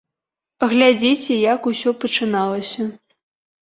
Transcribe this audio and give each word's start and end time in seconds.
Глядзіце, 0.71 1.39
як 1.53 1.71
усё 1.75 1.89
пачыналася. 2.01 2.93